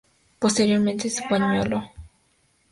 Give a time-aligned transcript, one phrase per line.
[0.39, 1.83] Posteriormente se usó pañuelo.